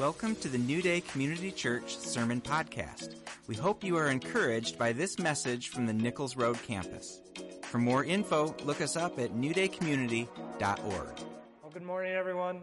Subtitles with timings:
[0.00, 3.16] Welcome to the New Day Community Church Sermon Podcast.
[3.46, 7.20] We hope you are encouraged by this message from the Nichols Road campus.
[7.64, 10.26] For more info, look us up at newdaycommunity.org.
[10.58, 12.62] Well, good morning, everyone.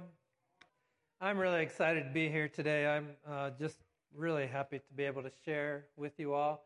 [1.22, 2.88] I'm really excited to be here today.
[2.88, 3.78] I'm uh, just
[4.16, 6.66] really happy to be able to share with you all.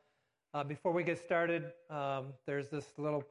[0.54, 3.26] Uh, before we get started, um, there's this little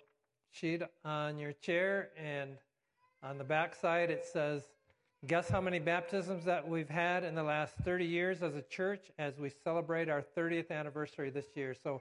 [0.51, 2.59] sheet on your chair, and
[3.23, 4.63] on the back side it says,
[5.27, 9.11] Guess how many baptisms that we've had in the last 30 years as a church
[9.19, 11.75] as we celebrate our 30th anniversary this year?
[11.75, 12.01] So,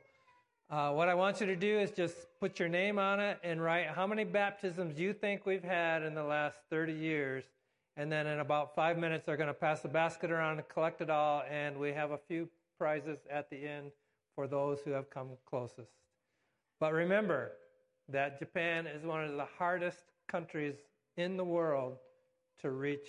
[0.70, 3.62] uh, what I want you to do is just put your name on it and
[3.62, 7.44] write how many baptisms you think we've had in the last 30 years.
[7.98, 11.02] And then in about five minutes, they're going to pass the basket around and collect
[11.02, 11.44] it all.
[11.52, 13.92] And we have a few prizes at the end
[14.34, 15.92] for those who have come closest.
[16.80, 17.52] But remember
[18.08, 20.76] that Japan is one of the hardest countries
[21.18, 21.98] in the world
[22.62, 23.08] to reach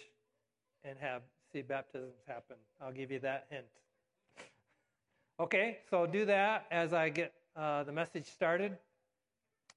[0.85, 1.23] and have
[1.53, 2.57] see baptisms happen.
[2.81, 3.65] I'll give you that hint.
[5.39, 8.77] Okay, so do that as I get uh, the message started.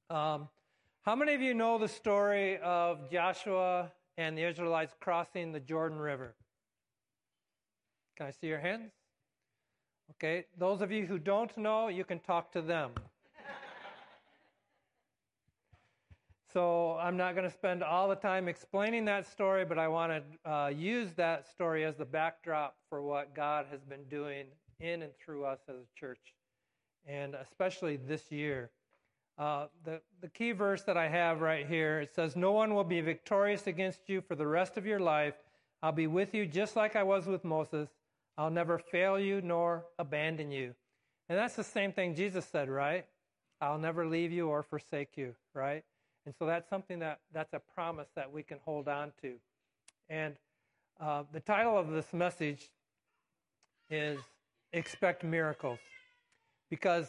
[0.10, 0.50] Um,
[1.04, 5.98] how many of you know the story of Joshua and the Israelites crossing the Jordan
[5.98, 6.36] River?
[8.18, 8.92] Can I see your hands?
[10.12, 12.92] Okay, those of you who don't know, you can talk to them.
[16.54, 20.12] So I'm not going to spend all the time explaining that story, but I want
[20.46, 24.46] to uh, use that story as the backdrop for what God has been doing
[24.80, 26.36] in and through us as a church,
[27.08, 28.70] and especially this year.
[29.40, 32.84] Uh, the, the key verse that I have right here it says, No one will
[32.84, 35.34] be victorious against you for the rest of your life.
[35.82, 37.90] I'll be with you just like I was with Moses.
[38.38, 40.76] I'll never fail you nor abandon you.
[41.30, 43.08] And that's the same thing Jesus said, right?
[43.60, 45.84] I'll never leave you or forsake you, right?
[46.26, 49.34] And so that's something that that's a promise that we can hold on to.
[50.10, 50.36] And
[51.00, 52.70] uh, the title of this message
[53.90, 54.20] is
[54.72, 55.80] Expect Miracles.
[56.70, 57.08] Because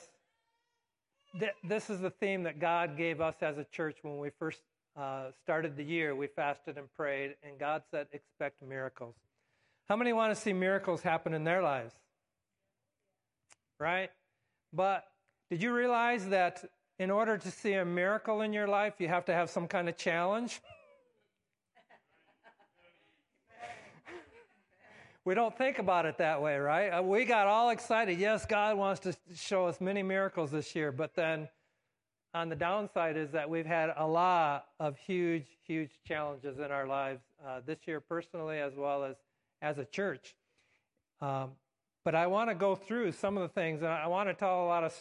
[1.38, 4.60] th- this is the theme that God gave us as a church when we first
[4.96, 6.14] uh, started the year.
[6.14, 9.14] We fasted and prayed, and God said, Expect miracles.
[9.88, 11.94] How many want to see miracles happen in their lives?
[13.78, 14.10] Right?
[14.72, 15.04] But
[15.50, 16.64] did you realize that
[16.98, 19.88] in order to see a miracle in your life, you have to have some kind
[19.88, 20.60] of challenge.
[25.24, 26.90] we don't think about it that way, right?
[26.90, 28.18] Uh, we got all excited.
[28.18, 31.48] Yes, God wants to show us many miracles this year, but then
[32.34, 36.86] on the downside is that we've had a lot of huge, huge challenges in our
[36.86, 39.16] lives uh, this year, personally, as well as
[39.62, 40.34] as a church.
[41.20, 41.52] Um,
[42.04, 44.64] but I want to go through some of the things, and I want to tell
[44.64, 44.94] a lot of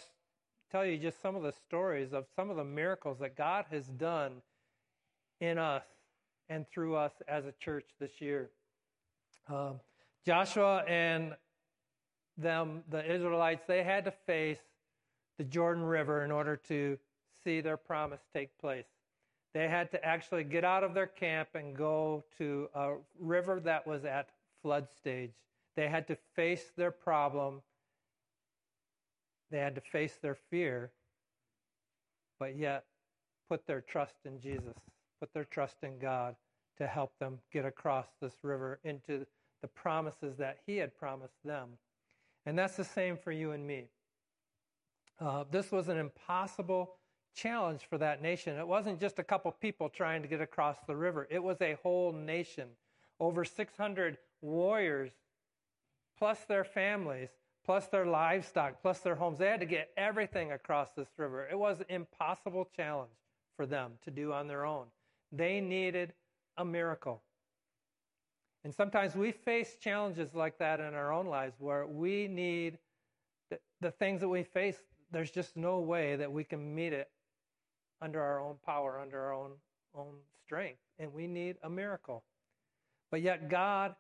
[0.73, 3.85] tell you just some of the stories of some of the miracles that God has
[3.85, 4.41] done
[5.39, 5.84] in us
[6.50, 8.50] and through us as a church this year.
[9.47, 9.79] Um,
[10.25, 11.35] Joshua and
[12.39, 14.57] them, the Israelites, they had to face
[15.38, 16.97] the Jordan River in order to
[17.44, 18.88] see their promise take place.
[19.53, 23.85] They had to actually get out of their camp and go to a river that
[23.85, 24.29] was at
[24.63, 25.33] flood stage.
[25.75, 27.62] They had to face their problem
[29.53, 30.91] they had to face their fear,
[32.39, 32.85] but yet
[33.47, 34.73] put their trust in Jesus,
[35.19, 36.35] put their trust in God
[36.79, 39.27] to help them get across this river into
[39.61, 41.69] the promises that He had promised them.
[42.47, 43.89] And that's the same for you and me.
[45.19, 46.95] Uh, this was an impossible
[47.35, 48.57] challenge for that nation.
[48.57, 51.77] It wasn't just a couple people trying to get across the river, it was a
[51.83, 52.69] whole nation.
[53.19, 55.11] Over 600 warriors,
[56.17, 57.29] plus their families,
[57.66, 59.40] plus their livestock, plus their homes.
[59.40, 61.47] They had to get everything across this river.
[61.50, 63.12] It was an impossible challenge
[63.56, 64.85] for them to do on their own.
[65.31, 66.13] They needed
[66.57, 67.22] a miracle.
[68.63, 72.78] And sometimes we face challenges like that in our own lives where we need
[73.50, 74.78] the, the things that we face,
[75.12, 77.09] there's just no way that we can meet it
[78.01, 79.51] under our own power, under our own,
[79.95, 80.80] own strength.
[81.00, 82.24] And we need a miracle.
[83.12, 83.95] But yet, God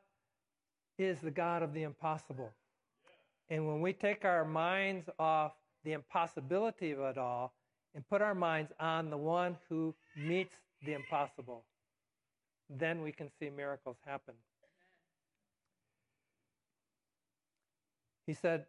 [0.97, 2.51] is the God of the impossible.
[3.49, 5.53] And when we take our minds off
[5.83, 7.53] the impossibility of it all
[7.93, 10.55] and put our minds on the one who meets
[10.85, 11.65] the impossible,
[12.69, 14.33] then we can see miracles happen.
[18.25, 18.65] He said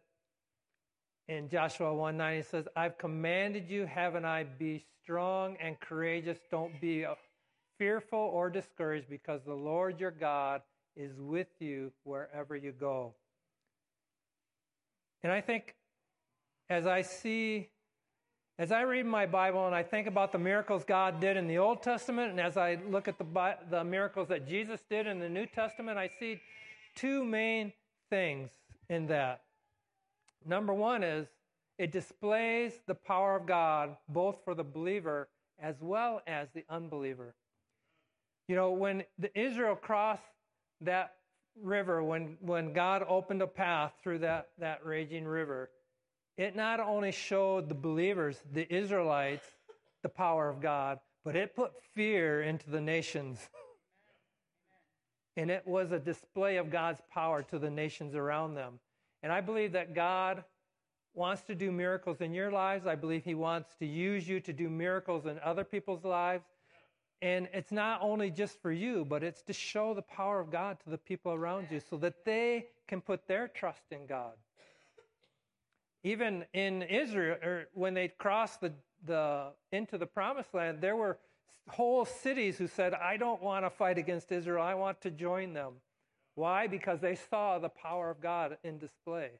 [1.27, 4.43] in Joshua 1 9, he says, I've commanded you, haven't I?
[4.43, 6.37] Be strong and courageous.
[6.51, 7.15] Don't be uh,
[7.77, 10.61] fearful or discouraged because the Lord your God
[10.95, 13.13] is with you wherever you go.
[15.25, 15.73] And I think
[16.69, 17.69] as I see,
[18.59, 21.57] as I read my Bible and I think about the miracles God did in the
[21.57, 25.27] Old Testament, and as I look at the, the miracles that Jesus did in the
[25.27, 26.41] New Testament, I see
[26.95, 27.73] two main
[28.11, 28.51] things
[28.87, 29.41] in that.
[30.45, 31.25] Number one is
[31.79, 35.27] it displays the power of God both for the believer
[35.59, 37.33] as well as the unbeliever.
[38.47, 40.21] You know, when the Israel crossed
[40.81, 41.15] that
[41.61, 45.69] river, when, when God opened a path through that, that raging river,
[46.37, 49.45] it not only showed the believers, the Israelites,
[50.03, 53.49] the power of God, but it put fear into the nations.
[55.37, 58.79] And it was a display of God's power to the nations around them.
[59.23, 60.43] And I believe that God
[61.13, 62.85] wants to do miracles in your lives.
[62.85, 66.45] I believe He wants to use you to do miracles in other people's lives.
[67.21, 70.79] And it's not only just for you, but it's to show the power of God
[70.83, 74.33] to the people around you so that they can put their trust in God.
[76.03, 78.73] Even in Israel, or when they crossed the,
[79.05, 81.17] the, into the promised land, there were
[81.69, 85.53] whole cities who said, I don't want to fight against Israel, I want to join
[85.53, 85.73] them.
[86.35, 86.67] Why?
[86.67, 89.31] Because they saw the power of God in display.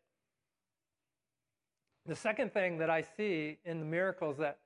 [2.08, 4.60] The second thing that I see in the miracles that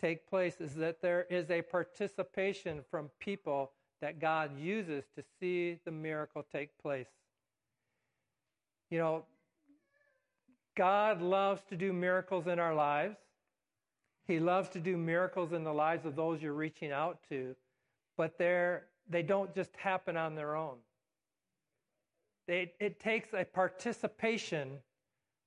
[0.00, 5.78] take place is that there is a participation from people that God uses to see
[5.84, 7.08] the miracle take place.
[8.90, 9.24] You know,
[10.76, 13.16] God loves to do miracles in our lives.
[14.26, 17.54] He loves to do miracles in the lives of those you're reaching out to,
[18.16, 20.76] but they're, they don't just happen on their own.
[22.46, 24.78] They, it takes a participation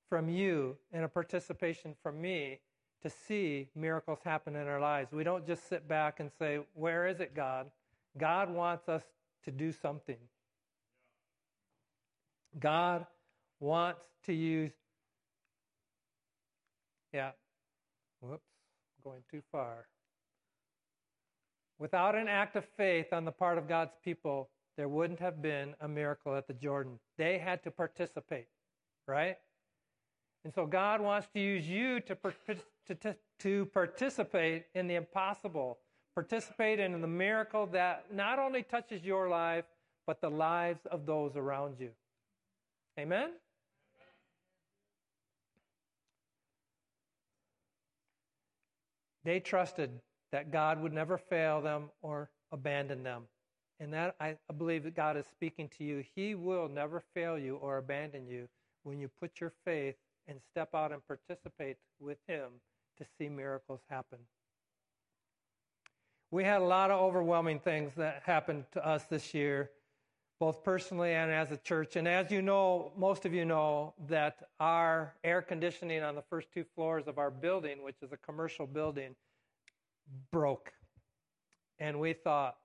[0.08, 2.60] from you and a participation from me
[3.02, 5.12] to see miracles happen in our lives.
[5.12, 7.70] We don't just sit back and say, Where is it, God?
[8.16, 9.02] God wants us
[9.44, 10.16] to do something.
[12.58, 13.06] God
[13.60, 14.72] wants to use,
[17.12, 17.30] yeah,
[18.20, 18.42] whoops,
[19.04, 19.86] going too far.
[21.78, 25.74] Without an act of faith on the part of God's people, there wouldn't have been
[25.80, 26.98] a miracle at the Jordan.
[27.16, 28.48] They had to participate,
[29.06, 29.36] right?
[30.44, 32.16] And so God wants to use you to,
[32.94, 35.78] to, to participate in the impossible,
[36.14, 39.64] participate in the miracle that not only touches your life,
[40.06, 41.90] but the lives of those around you.
[42.98, 43.30] Amen?
[49.24, 50.00] They trusted
[50.32, 53.24] that God would never fail them or abandon them.
[53.80, 56.02] And that I believe that God is speaking to you.
[56.14, 58.48] He will never fail you or abandon you
[58.82, 59.94] when you put your faith
[60.26, 62.48] and step out and participate with Him
[62.98, 64.18] to see miracles happen.
[66.30, 69.70] We had a lot of overwhelming things that happened to us this year,
[70.38, 71.96] both personally and as a church.
[71.96, 76.48] And as you know, most of you know that our air conditioning on the first
[76.52, 79.14] two floors of our building, which is a commercial building,
[80.30, 80.72] broke.
[81.78, 82.56] And we thought,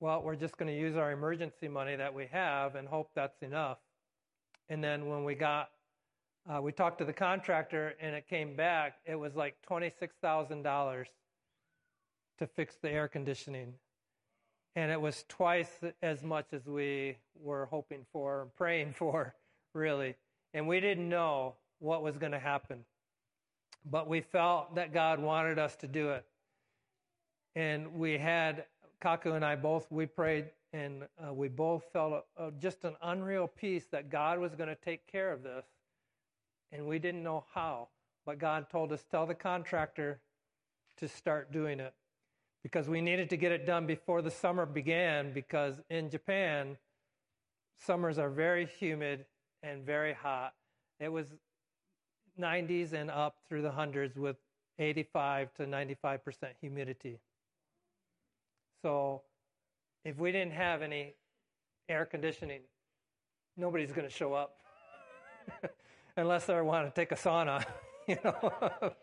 [0.00, 3.42] well, we're just going to use our emergency money that we have and hope that's
[3.42, 3.78] enough.
[4.68, 5.70] And then when we got
[6.48, 8.98] uh, we talked to the contractor, and it came back.
[9.06, 11.08] It was like twenty-six thousand dollars
[12.38, 13.74] to fix the air conditioning,
[14.76, 19.34] and it was twice as much as we were hoping for and praying for,
[19.72, 20.16] really.
[20.52, 22.84] And we didn't know what was going to happen,
[23.90, 26.26] but we felt that God wanted us to do it,
[27.56, 28.66] and we had
[29.02, 29.90] Kaku and I both.
[29.90, 34.40] We prayed and uh, we both felt a, a, just an unreal peace that God
[34.40, 35.64] was going to take care of this
[36.74, 37.88] and we didn't know how.
[38.26, 40.20] But God told us, tell the contractor
[40.98, 41.94] to start doing it
[42.62, 46.76] because we needed to get it done before the summer began because in Japan,
[47.78, 49.24] summers are very humid
[49.62, 50.54] and very hot.
[50.98, 51.26] It was
[52.40, 54.36] 90s and up through the hundreds with
[54.78, 56.18] 85 to 95%
[56.60, 57.20] humidity.
[58.82, 59.22] So
[60.04, 61.14] if we didn't have any
[61.88, 62.60] air conditioning,
[63.56, 64.56] nobody's going to show up.
[66.16, 67.64] unless I want to take a sauna,
[68.08, 68.94] you know.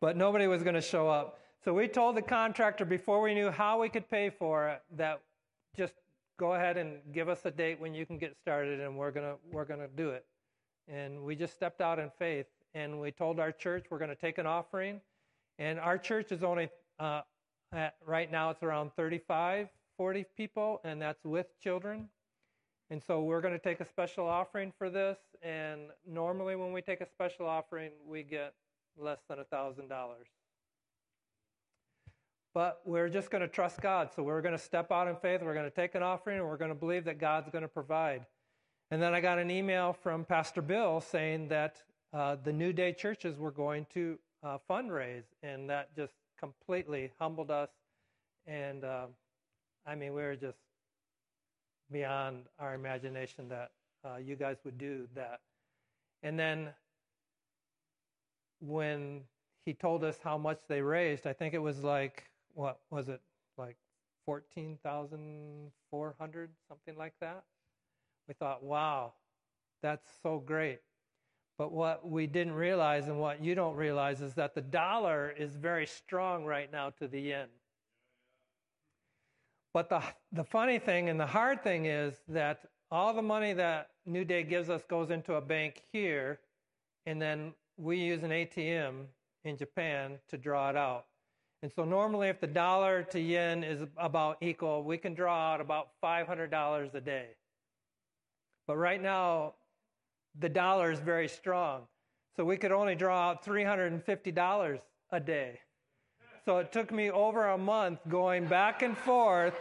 [0.00, 1.38] but nobody was going to show up.
[1.64, 5.20] So we told the contractor before we knew how we could pay for it that
[5.76, 5.94] just
[6.38, 9.26] go ahead and give us a date when you can get started and we're going
[9.26, 10.24] to we're going to do it.
[10.88, 14.16] And we just stepped out in faith and we told our church we're going to
[14.16, 15.00] take an offering.
[15.58, 17.20] And our church is only uh,
[17.72, 22.08] at, right now it's around 35, 40 people and that's with children.
[22.90, 25.16] And so we're going to take a special offering for this.
[25.42, 28.52] And normally, when we take a special offering, we get
[28.98, 29.88] less than a $1,000.
[32.52, 34.10] But we're just going to trust God.
[34.14, 35.40] So we're going to step out in faith.
[35.40, 37.68] We're going to take an offering and we're going to believe that God's going to
[37.68, 38.26] provide.
[38.90, 41.80] And then I got an email from Pastor Bill saying that
[42.12, 45.26] uh, the New Day churches were going to uh, fundraise.
[45.44, 47.70] And that just completely humbled us.
[48.48, 49.06] And uh,
[49.86, 50.58] I mean, we were just
[51.90, 53.70] beyond our imagination that
[54.04, 55.40] uh, you guys would do that.
[56.22, 56.68] And then
[58.60, 59.22] when
[59.64, 63.20] he told us how much they raised, I think it was like, what was it,
[63.56, 63.76] like
[64.26, 67.42] 14,400, something like that?
[68.28, 69.14] We thought, wow,
[69.82, 70.80] that's so great.
[71.58, 75.56] But what we didn't realize and what you don't realize is that the dollar is
[75.56, 77.48] very strong right now to the yen.
[79.72, 83.90] But the, the funny thing and the hard thing is that all the money that
[84.04, 86.40] New Day gives us goes into a bank here,
[87.06, 89.04] and then we use an ATM
[89.44, 91.06] in Japan to draw it out.
[91.62, 95.60] And so normally, if the dollar to yen is about equal, we can draw out
[95.60, 97.26] about $500 a day.
[98.66, 99.54] But right now,
[100.38, 101.82] the dollar is very strong.
[102.36, 104.80] So we could only draw out $350
[105.12, 105.60] a day.
[106.44, 109.54] So it took me over a month going back and forth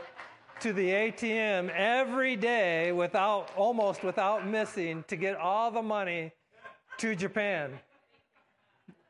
[0.61, 6.31] to the ATM every day without almost without missing to get all the money
[6.99, 7.79] to Japan.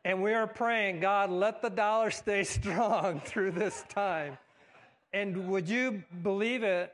[0.03, 4.38] And we are praying, God, let the dollar stay strong through this time.
[5.13, 6.93] And would you believe it?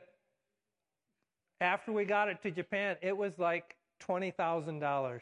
[1.60, 5.20] After we got it to Japan, it was like $20,000.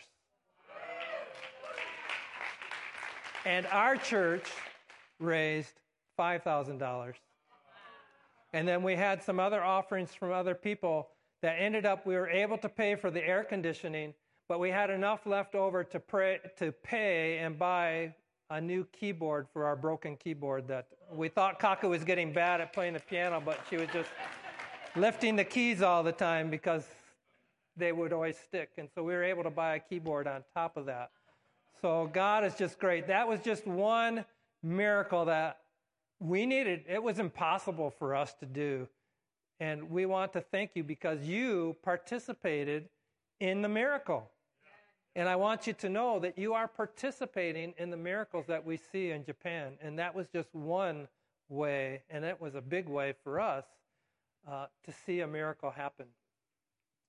[3.47, 4.51] And our church
[5.19, 5.81] raised
[6.19, 7.15] $5,000.
[8.53, 11.09] And then we had some other offerings from other people
[11.43, 14.15] that ended up, we were able to pay for the air conditioning,
[14.49, 18.15] but we had enough left over to, pray, to pay and buy
[18.51, 22.73] a new keyboard for our broken keyboard that we thought Kaku was getting bad at
[22.73, 24.11] playing the piano, but she was just
[24.97, 26.87] lifting the keys all the time because
[27.77, 28.71] they would always stick.
[28.79, 31.11] And so we were able to buy a keyboard on top of that.
[31.81, 33.07] So God is just great.
[33.09, 34.25] That was just one
[34.65, 35.59] miracle that
[36.19, 36.85] we needed.
[36.89, 38.89] It was impossible for us to do.
[39.61, 42.89] And we want to thank you because you participated
[43.41, 44.31] in the miracle.
[45.15, 48.77] And I want you to know that you are participating in the miracles that we
[48.77, 49.75] see in Japan.
[49.81, 51.07] And that was just one
[51.49, 53.65] way, and it was a big way for us
[54.51, 56.07] uh, to see a miracle happen.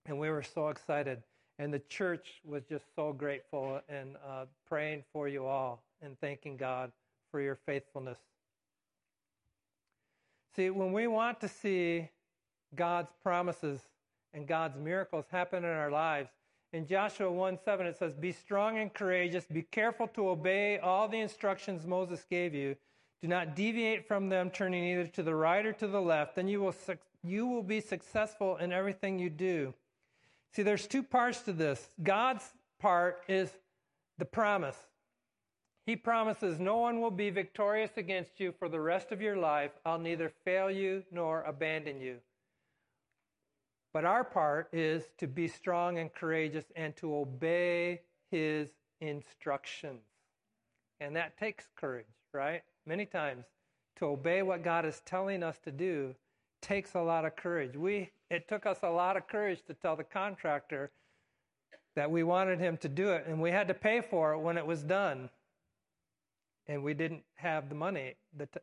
[0.05, 1.24] And we were so excited.
[1.57, 6.57] And the church was just so grateful and uh, praying for you all and thanking
[6.57, 6.91] God
[7.36, 8.18] for your faithfulness.
[10.56, 12.08] See, when we want to see
[12.74, 13.82] God's promises
[14.34, 16.30] and God's miracles happen in our lives,
[16.72, 21.10] in Joshua 1 7, it says, Be strong and courageous, be careful to obey all
[21.10, 22.77] the instructions Moses gave you.
[23.22, 26.38] Do not deviate from them, turning either to the right or to the left.
[26.38, 26.75] Then you will,
[27.22, 29.74] you will be successful in everything you do.
[30.54, 31.89] See, there's two parts to this.
[32.01, 32.46] God's
[32.80, 33.51] part is
[34.18, 34.77] the promise.
[35.86, 39.72] He promises, No one will be victorious against you for the rest of your life.
[39.86, 42.18] I'll neither fail you nor abandon you.
[43.94, 48.01] But our part is to be strong and courageous and to obey
[48.32, 50.01] His instructions.
[51.00, 52.63] And that takes courage, right?
[52.86, 53.46] Many times
[53.98, 56.15] to obey what God is telling us to do
[56.62, 57.77] takes a lot of courage.
[57.77, 60.92] We it took us a lot of courage to tell the contractor
[61.96, 64.58] that we wanted him to do it, and we had to pay for it when
[64.58, 65.30] it was done.
[66.67, 68.15] And we didn't have the money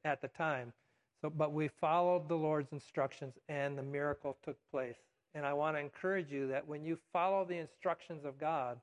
[0.05, 0.73] at the time.
[1.21, 4.97] So, but we followed the Lord's instructions, and the miracle took place.
[5.35, 8.79] And I want to encourage you that when you follow the instructions of God,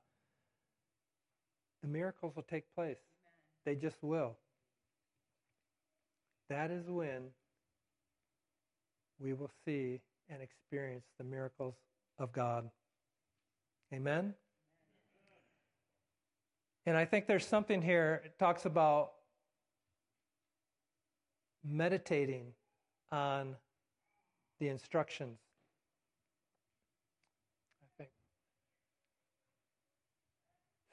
[1.82, 2.96] the miracles will take place.
[3.64, 4.36] They just will.
[6.48, 7.28] That is when
[9.20, 10.00] we will see
[10.30, 11.74] and experience the miracles
[12.18, 12.70] of God.
[13.92, 14.34] Amen?
[16.86, 19.12] And I think there's something here, it talks about
[21.64, 22.52] meditating
[23.12, 23.54] on
[24.60, 25.38] the instructions.
[27.82, 28.10] I think.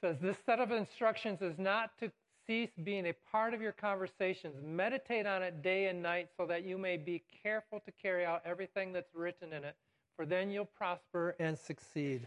[0.02, 2.10] It says this set of instructions is not to
[2.46, 4.56] cease being a part of your conversations.
[4.62, 8.42] Meditate on it day and night so that you may be careful to carry out
[8.44, 9.76] everything that's written in it,
[10.16, 12.26] for then you'll prosper and succeed.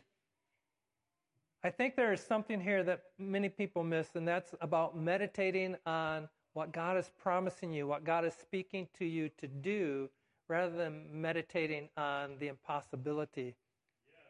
[1.63, 6.27] I think there is something here that many people miss, and that's about meditating on
[6.53, 10.09] what God is promising you, what God is speaking to you to do,
[10.49, 13.55] rather than meditating on the impossibility.
[14.09, 14.23] Yes.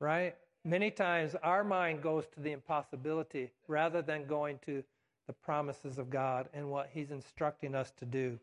[0.00, 0.36] Right?
[0.64, 4.82] Many times our mind goes to the impossibility rather than going to
[5.28, 8.38] the promises of God and what He's instructing us to do.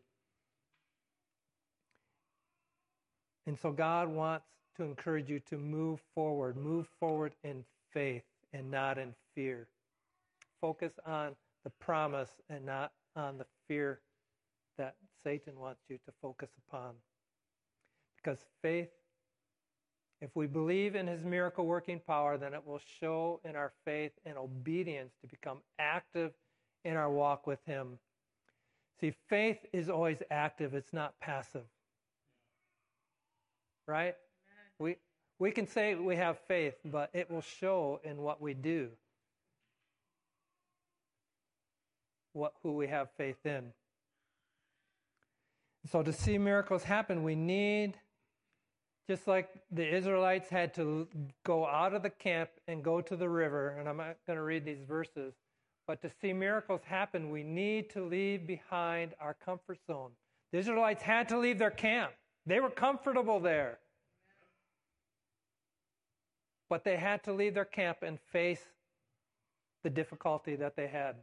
[3.46, 4.46] And so God wants
[4.78, 7.62] to encourage you to move forward, move forward in
[7.94, 8.24] faith
[8.54, 9.68] and not in fear.
[10.60, 14.00] Focus on the promise and not on the fear
[14.78, 16.94] that Satan wants you to focus upon.
[18.18, 18.90] Because faith
[20.20, 24.12] If we believe in his miracle working power, then it will show in our faith
[24.24, 26.32] and obedience to become active
[26.84, 27.98] in our walk with him.
[29.00, 31.64] See, faith is always active, it's not passive.
[33.88, 34.14] Right?
[34.78, 34.96] We,
[35.38, 38.90] we can say we have faith, but it will show in what we do.
[42.32, 43.72] What, who we have faith in.
[45.90, 47.98] So, to see miracles happen, we need
[49.08, 51.06] just like the Israelites had to
[51.44, 54.42] go out of the camp and go to the river, and I'm not going to
[54.42, 55.34] read these verses,
[55.86, 60.10] but to see miracles happen, we need to leave behind our comfort zone.
[60.52, 62.12] The Israelites had to leave their camp,
[62.46, 63.78] they were comfortable there.
[66.68, 68.62] But they had to leave their camp and face
[69.82, 71.16] the difficulty that they had.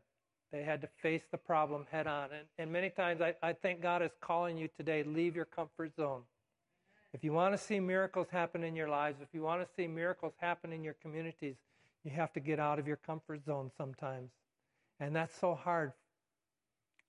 [0.51, 2.29] They had to face the problem head on.
[2.31, 5.95] And, and many times I, I think God is calling you today leave your comfort
[5.95, 6.21] zone.
[7.13, 9.87] If you want to see miracles happen in your lives, if you want to see
[9.87, 11.55] miracles happen in your communities,
[12.03, 14.29] you have to get out of your comfort zone sometimes.
[14.99, 15.93] And that's so hard.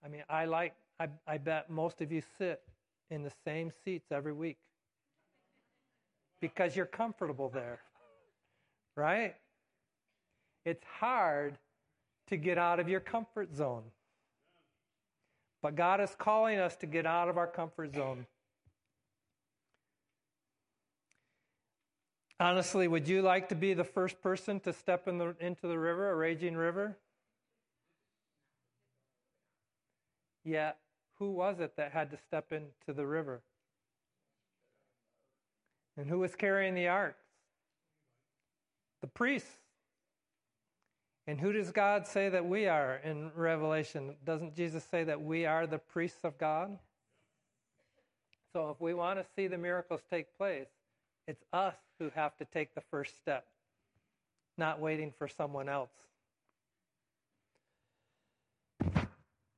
[0.05, 2.63] I mean, I like, I, I bet most of you sit
[3.11, 4.59] in the same seats every week
[6.41, 7.81] because you're comfortable there,
[8.97, 9.35] right?
[10.65, 11.59] It's hard
[12.29, 13.83] to get out of your comfort zone.
[15.61, 18.27] But God is calling us to get out of our comfort zone.
[22.41, 25.79] Honestly, would you like to be the first person to step in the, into the
[25.79, 26.97] river, a raging river?
[30.45, 30.79] Yet,
[31.21, 33.43] who was it that had to step into the river?
[35.97, 37.17] And who was carrying the ark?
[39.03, 39.51] The priests.
[41.27, 44.17] And who does God say that we are in Revelation?
[44.25, 46.79] Doesn't Jesus say that we are the priests of God?
[48.53, 50.69] So if we want to see the miracles take place,
[51.27, 53.47] it's us who have to take the first step,
[54.59, 55.91] not waiting for someone else.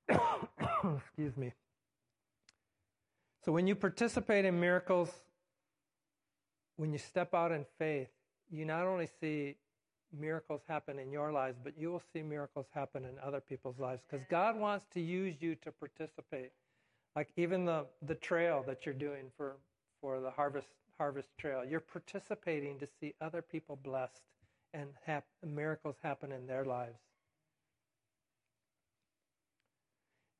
[0.98, 1.52] Excuse me.
[3.44, 5.10] So when you participate in miracles,
[6.76, 8.08] when you step out in faith,
[8.50, 9.56] you not only see
[10.16, 14.02] miracles happen in your lives, but you will see miracles happen in other people's lives
[14.08, 16.52] because God wants to use you to participate.
[17.16, 19.56] Like even the, the trail that you're doing for,
[20.00, 21.64] for the harvest harvest trail.
[21.64, 24.20] You're participating to see other people blessed
[24.72, 26.98] and hap- miracles happen in their lives.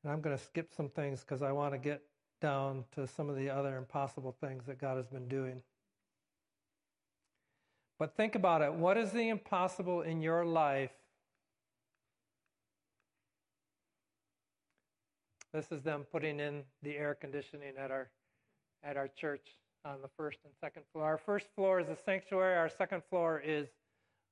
[0.03, 2.03] And I'm going to skip some things because I want to get
[2.41, 5.63] down to some of the other impossible things that God has been doing.
[7.99, 8.73] But think about it.
[8.73, 10.91] What is the impossible in your life?
[15.53, 18.11] This is them putting in the air conditioning at our
[18.83, 19.47] at our church
[19.85, 21.05] on the first and second floor.
[21.05, 22.57] Our first floor is the sanctuary.
[22.57, 23.69] Our second floor is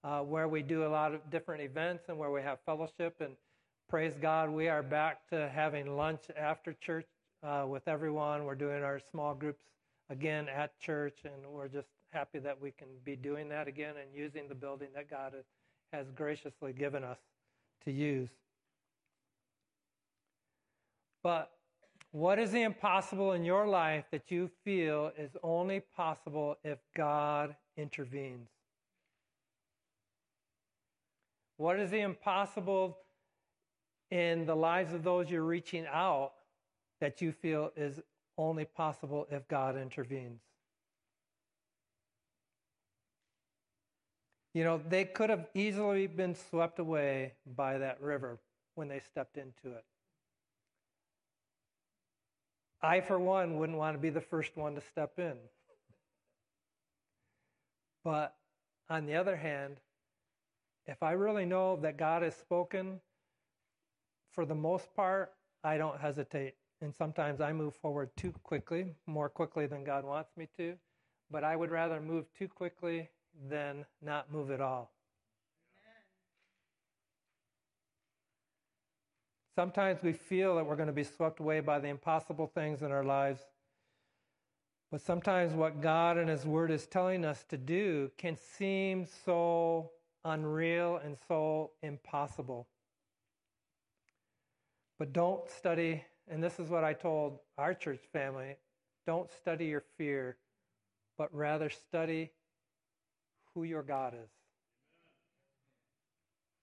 [0.02, 3.20] uh, where we do a lot of different events and where we have fellowship.
[3.20, 3.34] And
[3.88, 7.06] praise God, we are back to having lunch after church
[7.42, 8.44] uh, with everyone.
[8.44, 9.64] We're doing our small groups
[10.10, 14.14] again at church, and we're just happy that we can be doing that again and
[14.14, 15.34] using the building that God
[15.92, 17.18] has graciously given us
[17.84, 18.30] to use.
[21.22, 21.50] But
[22.10, 27.56] what is the impossible in your life that you feel is only possible if God
[27.76, 28.48] intervenes?
[31.56, 32.98] What is the impossible
[34.10, 36.32] in the lives of those you're reaching out
[37.00, 38.00] that you feel is
[38.36, 40.40] only possible if God intervenes?
[44.54, 48.38] You know, they could have easily been swept away by that river
[48.74, 49.84] when they stepped into it.
[52.82, 55.36] I, for one, wouldn't want to be the first one to step in.
[58.04, 58.34] But
[58.90, 59.76] on the other hand,
[60.86, 63.00] if I really know that God has spoken,
[64.32, 66.54] for the most part, I don't hesitate.
[66.80, 70.74] And sometimes I move forward too quickly, more quickly than God wants me to.
[71.30, 73.08] But I would rather move too quickly
[73.48, 74.92] than not move at all.
[79.54, 82.90] Sometimes we feel that we're going to be swept away by the impossible things in
[82.90, 83.40] our lives.
[84.90, 89.90] But sometimes what God and His Word is telling us to do can seem so
[90.24, 92.66] unreal and so impossible.
[94.98, 98.56] But don't study, and this is what I told our church family
[99.06, 100.36] don't study your fear,
[101.18, 102.30] but rather study
[103.54, 104.30] who your God is.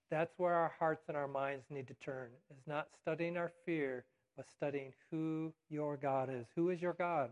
[0.10, 4.06] That's where our hearts and our minds need to turn, is not studying our fear,
[4.36, 6.48] but studying who your God is.
[6.56, 7.32] Who is your God?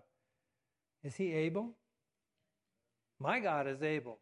[1.04, 1.72] Is he able?
[3.20, 4.20] My God is able.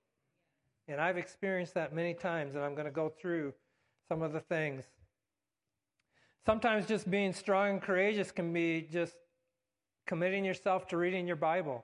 [0.87, 3.53] And I've experienced that many times, and I'm going to go through
[4.07, 4.85] some of the things.
[6.45, 9.15] Sometimes just being strong and courageous can be just
[10.05, 11.83] committing yourself to reading your Bible,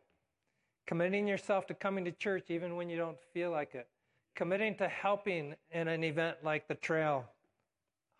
[0.91, 3.88] committing yourself to coming to church even when you don't feel like it,
[4.36, 7.23] committing to helping in an event like the trail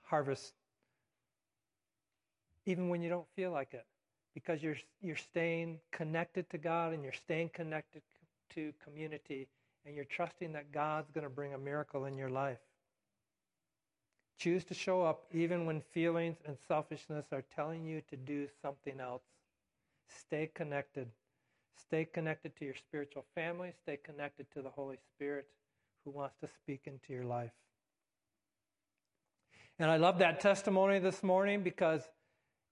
[0.03, 0.53] harvest,
[2.65, 3.86] even when you don't feel like it,
[4.34, 8.03] because you're, you're staying connected to God and you're staying connected
[8.55, 9.49] to community
[9.86, 12.62] and you're trusting that God's going to bring a miracle in your life.
[14.38, 19.01] Choose to show up even when feelings and selfishness are telling you to do something
[19.01, 19.23] else.
[20.07, 21.10] Stay connected.
[21.77, 23.73] Stay connected to your spiritual family.
[23.84, 25.47] Stay connected to the Holy Spirit
[26.05, 27.51] who wants to speak into your life.
[29.79, 32.01] And I love that testimony this morning because,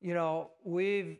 [0.01, 1.17] you know, we've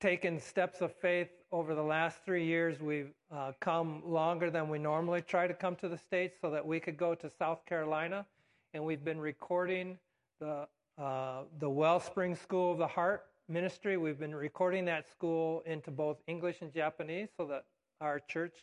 [0.00, 2.80] taken steps of faith over the last three years.
[2.80, 6.66] We've uh, come longer than we normally try to come to the States so that
[6.66, 8.26] we could go to South Carolina.
[8.74, 9.98] And we've been recording
[10.40, 10.66] the,
[10.98, 13.96] uh, the Wellspring School of the Heart ministry.
[13.96, 17.64] We've been recording that school into both English and Japanese so that
[18.00, 18.54] our church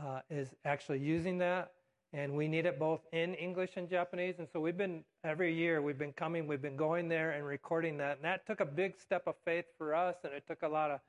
[0.00, 1.72] uh, is actually using that.
[2.12, 4.36] And we need it both in English and Japanese.
[4.38, 7.98] And so we've been, every year, we've been coming, we've been going there and recording
[7.98, 8.16] that.
[8.16, 10.14] And that took a big step of faith for us.
[10.22, 11.00] And it took a lot of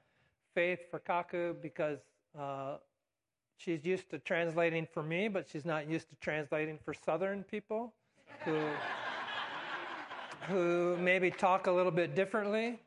[0.56, 2.00] faith for Kaku because
[2.38, 2.78] uh,
[3.58, 7.94] she's used to translating for me, but she's not used to translating for Southern people
[8.44, 8.60] who,
[10.48, 12.80] who maybe talk a little bit differently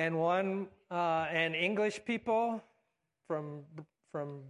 [0.00, 2.62] and one uh, and English people
[3.28, 3.60] from
[4.10, 4.40] from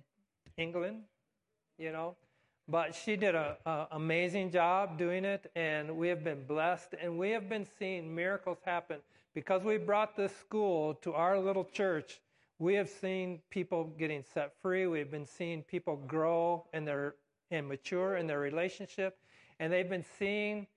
[0.57, 1.03] England,
[1.77, 2.17] you know.
[2.69, 3.57] But she did an
[3.91, 8.59] amazing job doing it, and we have been blessed, and we have been seeing miracles
[8.65, 8.99] happen
[9.35, 12.21] because we brought this school to our little church.
[12.61, 14.87] We have seen people getting set free.
[14.87, 17.15] We've been seeing people grow and their
[17.51, 19.19] and mature in their relationship,
[19.59, 20.69] and they've been seeing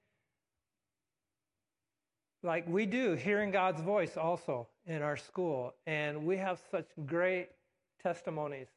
[2.44, 5.74] like we do, hearing God's voice also in our school.
[5.88, 7.50] And we have such great
[8.02, 8.68] testimonies.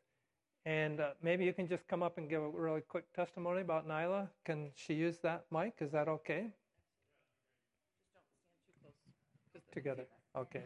[0.64, 3.88] And uh, maybe you can just come up and give a really quick testimony about
[3.88, 4.28] Nyla.
[4.44, 5.74] Can she use that mic?
[5.80, 6.46] Is that okay?
[9.72, 10.06] Together.
[10.36, 10.64] Okay.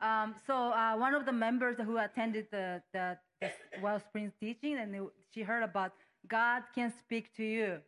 [0.00, 3.50] Um, so uh, one of the members who attended the, the, the
[3.80, 5.92] Wellspring teaching, and she heard about
[6.28, 7.78] God can speak to you.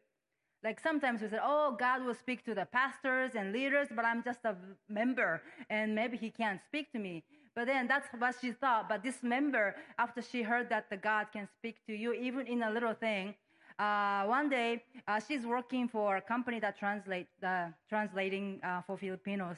[0.64, 4.22] Like sometimes we say, oh, God will speak to the pastors and leaders, but I'm
[4.24, 4.56] just a
[4.88, 7.22] member and maybe he can't speak to me.
[7.54, 8.88] But then that's what she thought.
[8.88, 12.62] But this member, after she heard that the God can speak to you, even in
[12.62, 13.34] a little thing,
[13.78, 18.96] uh, one day uh, she's working for a company that translate uh, translating uh, for
[18.96, 19.56] Filipinos,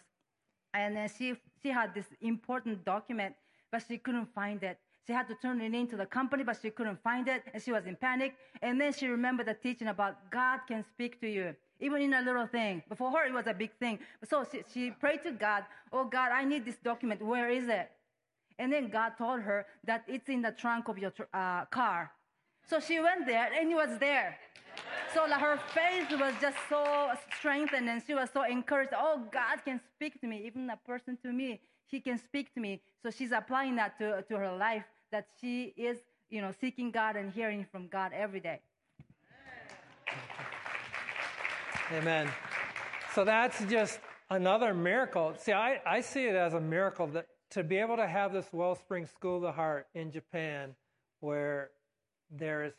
[0.72, 3.34] and then she she had this important document,
[3.70, 4.78] but she couldn't find it.
[5.06, 7.70] She had to turn it into the company, but she couldn't find it, and she
[7.70, 8.34] was in panic.
[8.60, 12.22] And then she remembered the teaching about God can speak to you, even in a
[12.22, 12.82] little thing.
[12.88, 14.00] But for her, it was a big thing.
[14.28, 17.22] So she, she prayed to God, Oh God, I need this document.
[17.22, 17.90] Where is it?
[18.58, 22.10] And then God told her that it's in the trunk of your uh, car.
[22.68, 24.36] So she went there, and it was there.
[25.14, 28.92] So like, her faith was just so strengthened, and she was so encouraged.
[28.96, 31.60] Oh, God can speak to me, even a person to me.
[31.86, 32.80] He can speak to me.
[33.04, 37.16] So she's applying that to, to her life that she is, you know, seeking God
[37.16, 38.60] and hearing from God every day.
[41.92, 42.28] Amen.
[43.14, 45.34] So that's just another miracle.
[45.38, 48.46] See, I, I see it as a miracle that to be able to have this
[48.52, 50.74] Wellspring School of the Heart in Japan
[51.20, 51.70] where
[52.30, 52.72] there is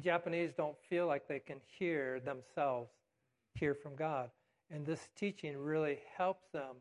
[0.00, 2.90] Japanese don't feel like they can hear themselves
[3.54, 4.30] hear from God.
[4.70, 6.76] And this teaching really helps them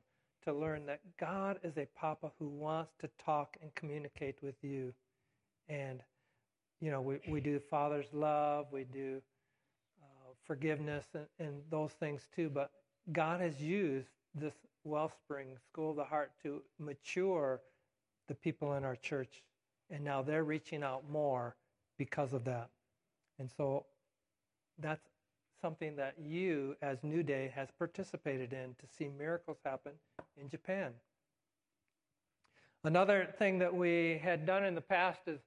[0.45, 4.93] to learn that God is a papa who wants to talk and communicate with you.
[5.67, 6.01] And,
[6.79, 9.21] you know, we, we do Father's love, we do
[10.01, 12.49] uh, forgiveness and, and those things too.
[12.49, 12.71] But
[13.12, 14.53] God has used this
[14.84, 17.62] wellspring, School of the Heart, to mature
[18.27, 19.43] the people in our church.
[19.89, 21.55] And now they're reaching out more
[21.97, 22.69] because of that.
[23.39, 23.86] And so
[24.79, 25.05] that's
[25.62, 29.93] something that you, as New Day, has participated in to see miracles happen
[30.39, 30.91] in Japan.
[32.83, 35.39] Another thing that we had done in the past is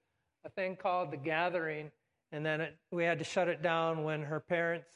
[0.45, 1.91] a thing called the gathering,
[2.33, 4.89] and then it, we had to shut it down when her parents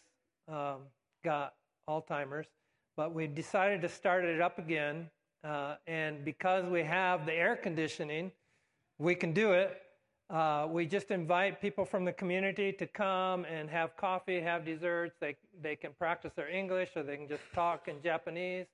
[0.48, 0.81] um,
[1.24, 1.55] got
[1.88, 2.48] Alzheimer's.
[2.96, 5.09] But we decided to start it up again,
[5.44, 8.33] uh, and because we have the air conditioning,
[8.98, 9.81] we can do it.
[10.28, 15.14] Uh, we just invite people from the community to come and have coffee, have desserts.
[15.20, 18.66] They, they can practice their English or they can just talk in Japanese.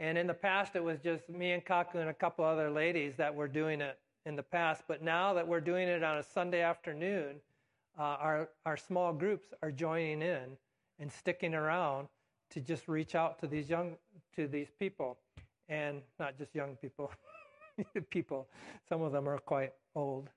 [0.00, 3.16] And in the past, it was just me and Kaku and a couple other ladies
[3.16, 4.82] that were doing it in the past.
[4.88, 7.36] But now that we're doing it on a Sunday afternoon,
[7.98, 10.56] uh, our, our small groups are joining in
[10.98, 12.08] and sticking around
[12.48, 13.96] to just reach out to these young
[14.36, 15.18] to these people.
[15.68, 17.12] And not just young people
[18.10, 18.48] people.
[18.88, 20.30] Some of them are quite old.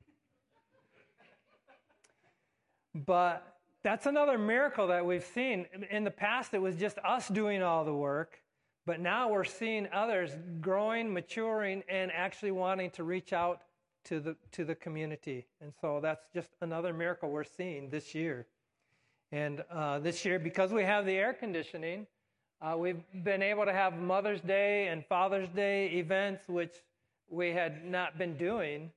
[2.94, 3.48] But
[3.82, 5.68] that's another miracle that we've seen.
[5.90, 8.43] In the past it was just us doing all the work
[8.86, 13.62] but now we're seeing others growing maturing and actually wanting to reach out
[14.06, 18.46] to the to the community and so that's just another miracle we're seeing this year
[19.32, 22.06] and uh, this year because we have the air conditioning
[22.64, 26.76] uh, we've been able to have Mother's Day and Father's Day events, which
[27.30, 28.90] we had not been doing.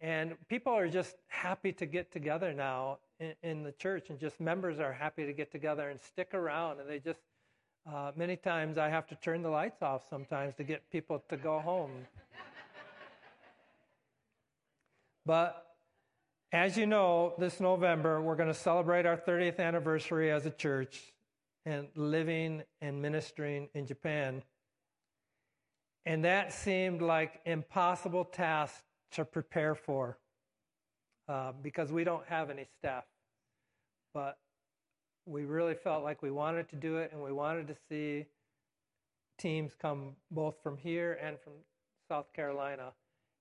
[0.00, 4.40] And people are just happy to get together now in, in the church, and just
[4.40, 6.80] members are happy to get together and stick around.
[6.80, 7.20] And they just,
[7.86, 11.36] uh, many times, I have to turn the lights off sometimes to get people to
[11.36, 11.90] go home.
[15.24, 15.74] but
[16.52, 21.12] as you know, this November, we're going to celebrate our 30th anniversary as a church
[21.64, 24.42] and living and ministering in Japan.
[26.06, 30.18] And that seemed like impossible task to prepare for
[31.28, 33.04] uh, because we don't have any staff.
[34.12, 34.38] But
[35.30, 38.26] we really felt like we wanted to do it and we wanted to see
[39.38, 41.52] teams come both from here and from
[42.08, 42.92] South Carolina.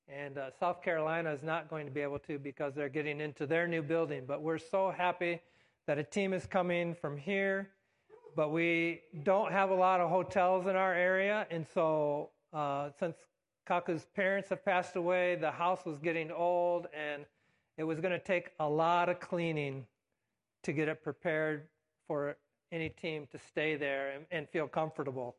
[0.08, 3.46] And uh, South Carolina is not going to be able to because they're getting into
[3.46, 4.24] their new building.
[4.28, 5.42] But we're so happy
[5.88, 7.70] that a team is coming from here
[8.36, 13.18] but we don't have a lot of hotels in our area, and so uh, since
[13.68, 17.26] Kaku's parents have passed away, the house was getting old, and
[17.78, 19.86] it was going to take a lot of cleaning
[20.64, 21.68] to get it prepared
[22.10, 22.36] for
[22.72, 25.36] any team to stay there and, and feel comfortable.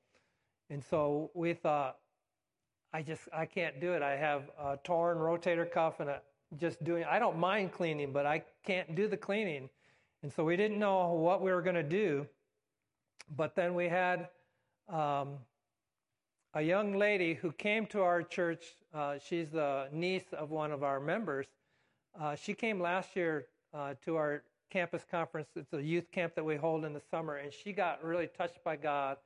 [0.70, 1.96] And so we thought,
[2.92, 4.02] I just I can't do it.
[4.02, 6.20] I have a torn rotator cuff and a,
[6.56, 7.04] just doing.
[7.04, 9.68] I don't mind cleaning, but I can't do the cleaning.
[10.22, 12.26] And so we didn't know what we were going to do.
[13.37, 14.28] But then we had
[14.88, 15.38] um,
[16.54, 18.76] a young lady who came to our church.
[18.94, 21.46] Uh, she's the niece of one of our members.
[22.20, 25.48] Uh, she came last year uh, to our campus conference.
[25.56, 28.62] It's a youth camp that we hold in the summer, and she got really touched
[28.64, 29.18] by God.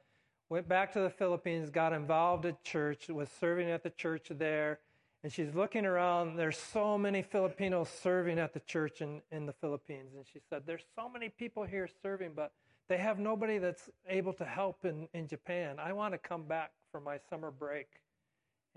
[0.49, 4.81] Went back to the Philippines, got involved at church, was serving at the church there,
[5.23, 6.37] and she's looking around.
[6.37, 10.63] There's so many Filipinos serving at the church in, in the Philippines, and she said,
[10.67, 12.53] "There's so many people here serving, but."
[12.87, 15.79] They have nobody that's able to help in, in Japan.
[15.79, 17.87] I want to come back for my summer break.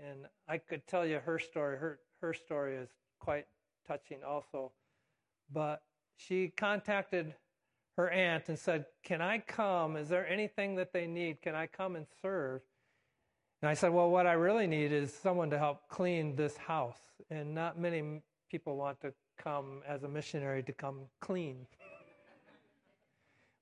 [0.00, 1.76] And I could tell you her story.
[1.76, 3.46] Her, her story is quite
[3.86, 4.72] touching also.
[5.52, 5.82] But
[6.18, 7.34] she contacted
[7.96, 9.96] her aunt and said, Can I come?
[9.96, 11.40] Is there anything that they need?
[11.40, 12.60] Can I come and serve?
[13.62, 16.98] And I said, Well, what I really need is someone to help clean this house.
[17.30, 21.66] And not many people want to come as a missionary to come clean.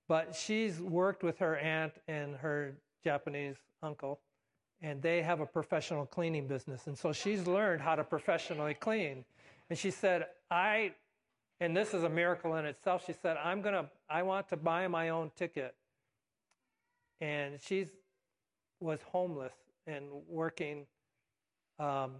[0.09, 4.21] But she's worked with her aunt and her Japanese uncle,
[4.81, 6.87] and they have a professional cleaning business.
[6.87, 9.25] And so she's learned how to professionally clean.
[9.69, 10.92] And she said, I,
[11.61, 14.87] and this is a miracle in itself, she said, I'm to, I want to buy
[14.88, 15.75] my own ticket.
[17.21, 17.88] And she's
[18.79, 19.55] was homeless
[19.87, 20.87] and working,
[21.79, 22.12] um,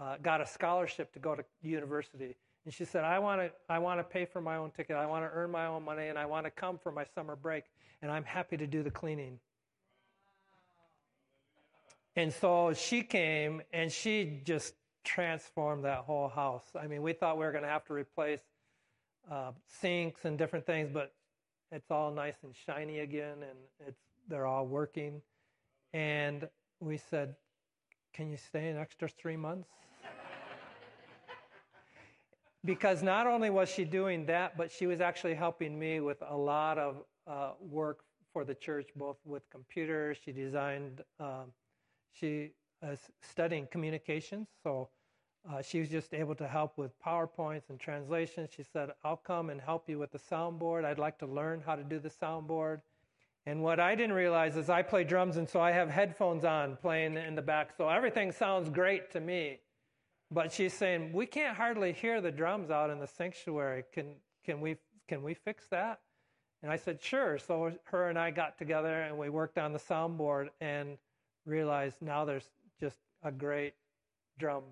[0.00, 2.36] uh, got a scholarship to go to university.
[2.64, 4.96] And she said, I want to I want to pay for my own ticket.
[4.96, 7.36] I want to earn my own money and I want to come for my summer
[7.36, 7.64] break
[8.00, 9.38] and I'm happy to do the cleaning.
[12.16, 14.74] And so she came and she just
[15.04, 16.64] transformed that whole house.
[16.80, 18.40] I mean, we thought we were going to have to replace
[19.30, 21.14] uh, sinks and different things, but
[21.70, 25.20] it's all nice and shiny again, and it's they're all working.
[25.92, 26.48] And
[26.80, 27.34] we said,
[28.12, 29.68] "Can you stay an extra three months?"
[32.64, 36.36] because not only was she doing that, but she was actually helping me with a
[36.36, 38.00] lot of uh, work
[38.32, 40.18] for the church, both with computers.
[40.22, 41.52] She designed, um,
[42.12, 42.50] she
[42.82, 44.88] is studying communications, so
[45.50, 48.50] uh, she was just able to help with PowerPoints and translations.
[48.56, 50.84] She said, I'll come and help you with the soundboard.
[50.84, 52.80] I'd like to learn how to do the soundboard.
[53.46, 56.76] And what I didn't realize is I play drums, and so I have headphones on
[56.76, 59.60] playing in the back, so everything sounds great to me.
[60.30, 63.84] But she's saying, we can't hardly hear the drums out in the sanctuary.
[63.92, 64.76] Can, can, we,
[65.06, 66.00] can we fix that?
[66.62, 67.36] And I said, sure.
[67.36, 70.96] So her and I got together and we worked on the soundboard and
[71.44, 72.48] realized now there's
[72.80, 73.74] just a great
[74.38, 74.62] drum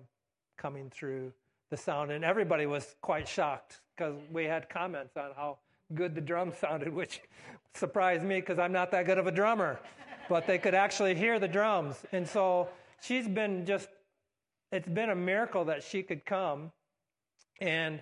[0.57, 1.33] coming through
[1.69, 2.11] the sound.
[2.11, 5.57] And everybody was quite shocked because we had comments on how
[5.93, 7.21] good the drum sounded, which
[7.73, 9.79] surprised me because I'm not that good of a drummer.
[10.29, 12.05] but they could actually hear the drums.
[12.11, 12.69] And so
[13.01, 13.89] she's been just
[14.71, 16.71] it's been a miracle that she could come
[17.61, 18.01] and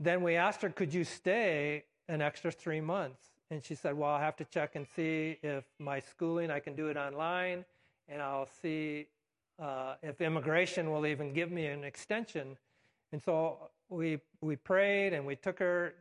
[0.00, 3.22] then we asked her, Could you stay an extra three months?
[3.50, 6.74] And she said, Well, I'll have to check and see if my schooling, I can
[6.74, 7.64] do it online,
[8.08, 9.06] and I'll see
[9.58, 12.56] uh, if immigration will even give me an extension.
[13.12, 15.94] And so we, we prayed and we took her,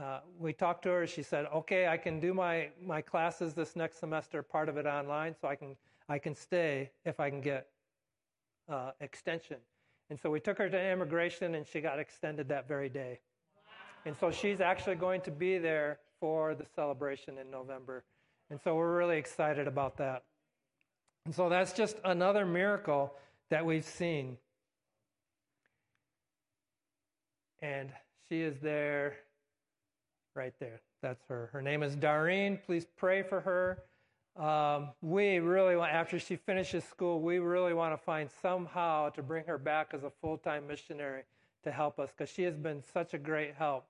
[0.00, 1.06] uh, we talked to her.
[1.06, 4.86] She said, Okay, I can do my, my classes this next semester, part of it
[4.86, 5.76] online, so I can,
[6.08, 7.68] I can stay if I can get
[8.68, 9.56] uh, extension.
[10.10, 13.20] And so we took her to immigration and she got extended that very day.
[14.06, 18.04] And so she's actually going to be there for the celebration in November.
[18.50, 20.24] And so we're really excited about that.
[21.26, 23.14] And so that's just another miracle
[23.50, 24.36] that we've seen.
[27.62, 27.90] And
[28.28, 29.16] she is there,
[30.34, 30.80] right there.
[31.00, 31.48] That's her.
[31.52, 32.62] Her name is Darlene.
[32.64, 33.82] Please pray for her.
[34.36, 39.22] Um, we really want, after she finishes school, we really want to find somehow to
[39.22, 41.22] bring her back as a full time missionary
[41.62, 43.86] to help us because she has been such a great help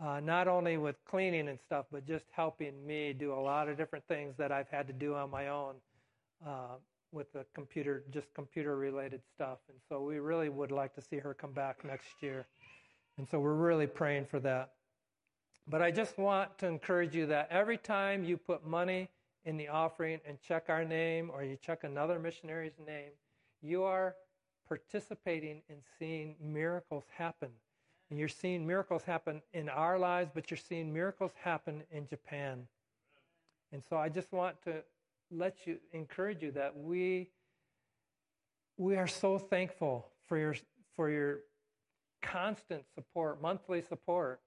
[0.00, 3.76] uh, not only with cleaning and stuff, but just helping me do a lot of
[3.76, 5.74] different things that I've had to do on my own
[6.46, 6.76] uh,
[7.12, 9.58] with the computer, just computer related stuff.
[9.68, 12.46] And so we really would like to see her come back next year.
[13.16, 14.72] And so we're really praying for that.
[15.66, 19.08] But I just want to encourage you that every time you put money
[19.44, 23.10] in the offering and check our name or you check another missionary's name,
[23.60, 24.14] you are
[24.66, 27.50] participating in seeing miracles happen
[28.10, 32.66] and you're seeing miracles happen in our lives, but you're seeing miracles happen in Japan.
[33.72, 34.82] And so I just want to
[35.30, 37.30] let you encourage you that we
[38.76, 40.54] we are so thankful for your
[40.94, 41.40] for your
[42.22, 44.40] constant support, monthly support.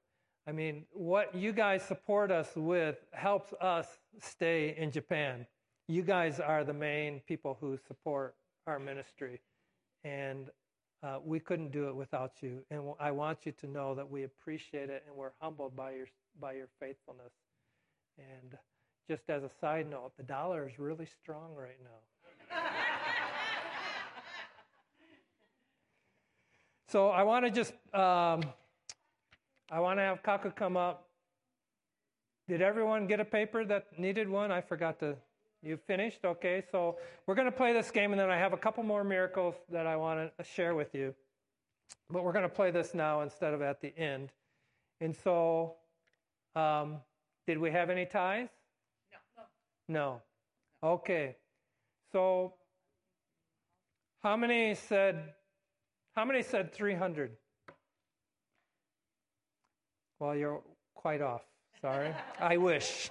[0.47, 5.45] I mean, what you guys support us with helps us stay in Japan.
[5.87, 8.35] You guys are the main people who support
[8.67, 9.39] our ministry.
[10.03, 10.49] And
[11.03, 12.63] uh, we couldn't do it without you.
[12.69, 16.07] And I want you to know that we appreciate it and we're humbled by your,
[16.39, 17.33] by your faithfulness.
[18.17, 18.57] And
[19.07, 22.57] just as a side note, the dollar is really strong right now.
[26.87, 28.43] so I want to just, um,
[29.71, 31.07] I want to have Kaku come up.
[32.47, 34.51] Did everyone get a paper that needed one?
[34.51, 35.15] I forgot to
[35.63, 36.25] you finished?
[36.25, 39.03] Okay, so we're going to play this game, and then I have a couple more
[39.03, 41.13] miracles that I want to share with you.
[42.09, 44.31] But we're going to play this now instead of at the end.
[45.01, 45.75] And so,
[46.55, 46.97] um,
[47.45, 48.49] did we have any ties?
[49.91, 50.21] No.
[50.81, 51.35] Okay.
[52.13, 52.53] So,
[54.23, 55.33] how many said?
[56.15, 57.35] How many said 300?
[60.19, 60.61] Well, you're
[60.95, 61.41] quite off.
[61.81, 62.13] Sorry.
[62.39, 63.09] I wish.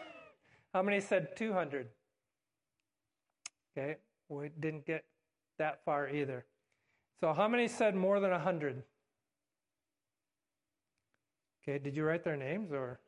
[0.73, 1.89] How many said 200?
[3.77, 3.97] Okay,
[4.31, 5.05] we didn't get
[5.59, 6.47] that far either.
[7.21, 8.83] So, how many said more than 100?
[11.63, 13.01] Okay, did you write their names or?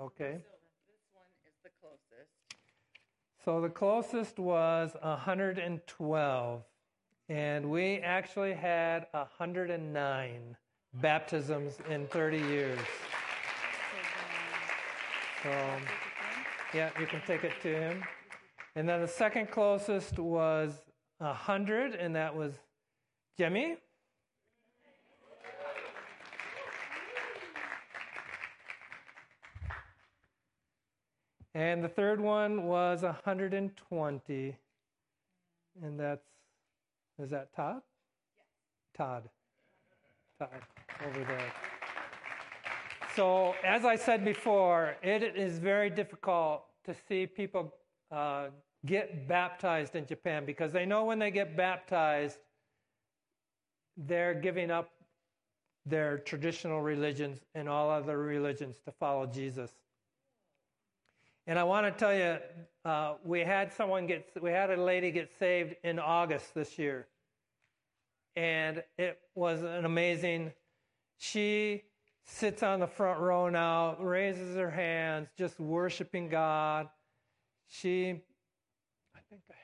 [0.00, 0.38] Okay.
[0.38, 0.54] So
[0.86, 2.30] this one is the closest.
[3.48, 6.62] So the closest was 112.
[7.30, 10.56] And we actually had 109
[10.92, 12.78] baptisms in 30 years.
[15.42, 15.50] So,
[16.74, 18.04] yeah, you can take it to him.
[18.76, 20.74] And then the second closest was
[21.16, 22.52] 100, and that was
[23.38, 23.78] Jemmy.
[31.58, 34.56] And the third one was 120.
[35.82, 36.24] And that's,
[37.20, 37.82] is that Todd?
[38.96, 39.28] Todd.
[40.38, 40.50] Todd,
[41.04, 41.52] over there.
[43.16, 47.74] So, as I said before, it is very difficult to see people
[48.12, 48.50] uh,
[48.86, 52.38] get baptized in Japan because they know when they get baptized,
[53.96, 54.92] they're giving up
[55.84, 59.72] their traditional religions and all other religions to follow Jesus.
[61.48, 62.36] And I want to tell you,
[62.84, 67.06] uh, we had someone get, we had a lady get saved in August this year.
[68.36, 70.52] And it was an amazing,
[71.16, 71.84] she
[72.22, 76.86] sits on the front row now, raises her hands, just worshiping God.
[77.66, 78.10] She,
[79.16, 79.54] I think, I,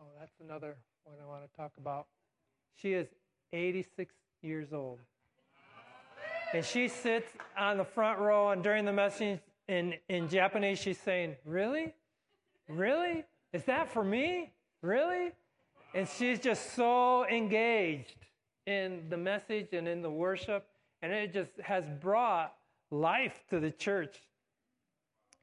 [0.00, 2.06] oh, that's another one I want to talk about.
[2.74, 3.08] She is
[3.52, 5.00] 86 years old.
[6.54, 7.28] And she sits
[7.58, 11.94] on the front row, and during the message in, in Japanese, she's saying, Really?
[12.68, 13.24] Really?
[13.52, 14.52] Is that for me?
[14.82, 15.32] Really?
[15.94, 18.26] And she's just so engaged
[18.66, 20.66] in the message and in the worship,
[21.02, 22.54] and it just has brought
[22.90, 24.16] life to the church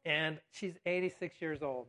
[0.05, 1.87] and she's 86 years old.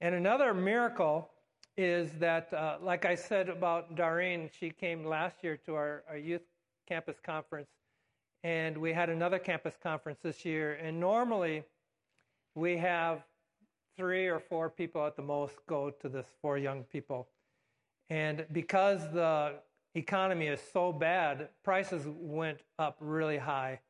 [0.00, 1.30] And another miracle
[1.76, 6.16] is that, uh, like I said about Doreen, she came last year to our, our
[6.16, 6.42] youth
[6.86, 7.68] campus conference,
[8.46, 10.74] and we had another campus conference this year.
[10.74, 11.64] And normally,
[12.54, 13.24] we have
[13.96, 17.26] three or four people at the most go to this for young people.
[18.08, 19.54] And because the
[19.96, 23.80] economy is so bad, prices went up really high.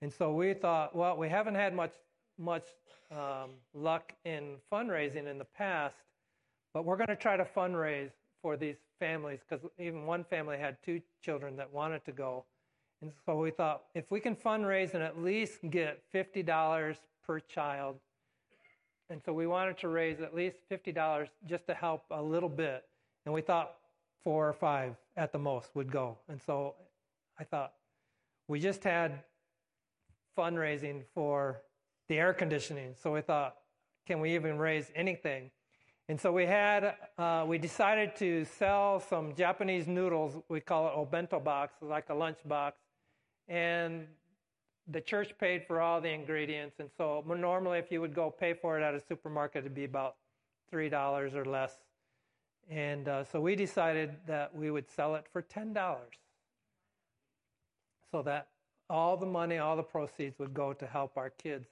[0.00, 1.92] And so we thought, well, we haven't had much
[2.38, 2.64] much
[3.10, 5.96] um, luck in fundraising in the past,
[6.72, 10.78] but we're going to try to fundraise for these families because even one family had
[10.82, 12.44] two children that wanted to go.
[13.00, 16.96] And so we thought if we can fundraise and at least get $50
[17.26, 17.96] per child,
[19.10, 22.84] and so we wanted to raise at least $50 just to help a little bit.
[23.24, 23.76] And we thought
[24.22, 26.18] four or five at the most would go.
[26.28, 26.74] And so
[27.38, 27.72] I thought
[28.48, 29.20] we just had
[30.36, 31.62] fundraising for
[32.08, 32.94] the air conditioning.
[33.00, 33.56] So we thought,
[34.06, 35.50] can we even raise anything?
[36.10, 40.42] And so we had, uh, we decided to sell some Japanese noodles.
[40.48, 42.78] We call it obento box, like a lunch box.
[43.48, 44.06] And
[44.90, 46.76] the church paid for all the ingredients.
[46.78, 49.84] And so normally, if you would go pay for it at a supermarket, it'd be
[49.84, 50.16] about
[50.72, 51.78] $3 or less.
[52.70, 55.96] And uh, so we decided that we would sell it for $10.
[58.10, 58.48] So that
[58.90, 61.68] all the money, all the proceeds would go to help our kids.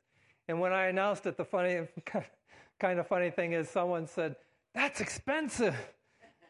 [0.49, 1.87] And when I announced it, the funny,
[2.81, 4.37] kind of funny thing is someone said,
[4.75, 5.75] That's expensive.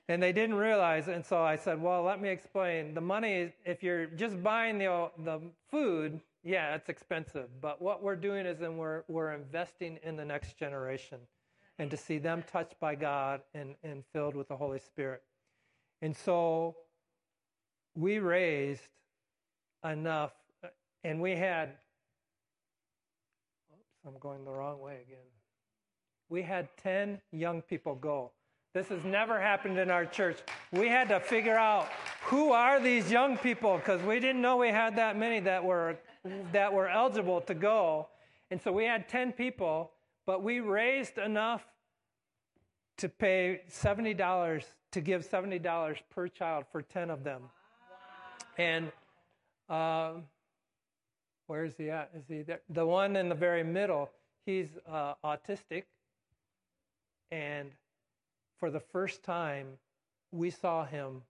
[0.09, 1.09] And they didn't realize.
[1.09, 2.95] And so I said, Well, let me explain.
[2.95, 5.41] The money, if you're just buying the, the
[5.71, 7.49] food, yeah, it's expensive.
[7.61, 11.19] But what we're doing is then we're, we're investing in the next generation
[11.79, 15.23] and to see them touched by God and, and filled with the Holy Spirit.
[16.03, 16.77] And so
[17.95, 18.89] we raised
[19.85, 20.33] enough,
[20.63, 20.69] uh,
[21.05, 21.71] and we had
[23.73, 25.19] oops, I'm going the wrong way again.
[26.29, 28.33] We had 10 young people go.
[28.77, 30.37] This has never happened in our church.
[30.71, 31.89] We had to figure out
[32.25, 35.97] who are these young people because we didn't know we had that many that were
[36.53, 38.09] that were eligible to go.
[38.51, 39.93] And so we had 10 people,
[40.27, 41.65] but we raised enough
[42.99, 47.45] to pay $70 to give $70 per child for 10 of them.
[48.59, 48.93] And
[49.71, 50.17] uh,
[51.47, 52.11] where is he at?
[52.15, 52.61] Is he there?
[52.69, 54.11] The one in the very middle,
[54.45, 55.85] he's uh, autistic.
[57.31, 57.71] And
[58.59, 59.67] for the first time,
[60.33, 61.23] we saw him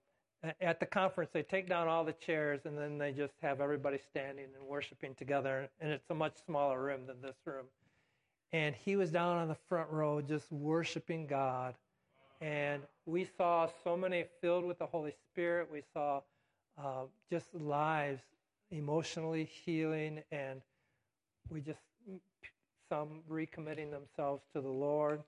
[0.61, 1.31] at the conference.
[1.33, 5.15] They take down all the chairs and then they just have everybody standing and worshiping
[5.15, 5.69] together.
[5.79, 7.65] And it's a much smaller room than this room.
[8.53, 11.75] And he was down on the front row just worshiping God.
[12.39, 15.69] And we saw so many filled with the Holy Spirit.
[15.71, 16.21] We saw
[16.77, 18.21] uh, just lives
[18.69, 20.61] emotionally healing, and
[21.49, 21.79] we just
[22.89, 25.21] some recommitting themselves to the Lord.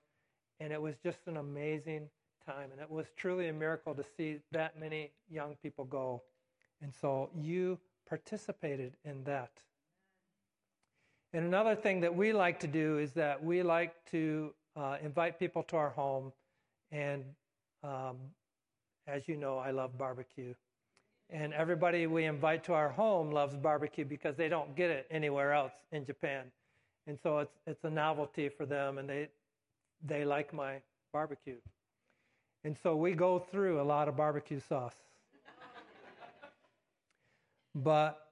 [0.60, 2.08] And it was just an amazing
[2.46, 2.70] time.
[2.72, 6.22] And it was truly a miracle to see that many young people go.
[6.82, 9.50] And so you participated in that.
[11.32, 15.38] And another thing that we like to do is that we like to uh, invite
[15.38, 16.32] people to our home.
[16.90, 17.24] And
[17.84, 18.16] um,
[19.06, 20.54] as you know, I love barbecue.
[21.30, 25.52] And everybody we invite to our home loves barbecue because they don't get it anywhere
[25.52, 26.46] else in Japan.
[27.06, 29.28] And so it's it's a novelty for them and they
[30.04, 30.80] they like my
[31.12, 31.56] barbecue.
[32.64, 34.94] And so we go through a lot of barbecue sauce.
[37.74, 38.28] but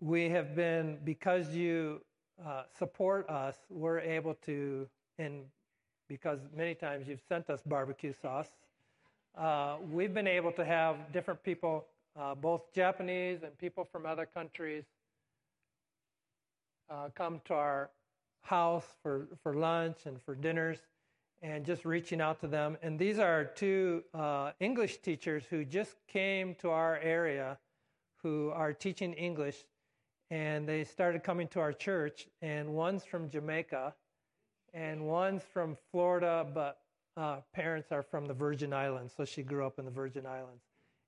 [0.00, 2.00] we have been because you
[2.44, 5.44] uh, support us, we're able to and
[6.08, 8.48] because many times you've sent us barbecue sauce
[9.36, 11.86] uh, we've been able to have different people,
[12.18, 14.84] uh, both Japanese and people from other countries,
[16.90, 17.90] uh, come to our
[18.42, 20.78] house for, for lunch and for dinners
[21.42, 22.76] and just reaching out to them.
[22.82, 27.58] And these are two uh, English teachers who just came to our area
[28.22, 29.64] who are teaching English.
[30.30, 32.28] And they started coming to our church.
[32.42, 33.94] And one's from Jamaica
[34.72, 36.78] and one's from Florida, but
[37.16, 40.62] uh, parents are from the Virgin Islands, so she grew up in the Virgin Islands.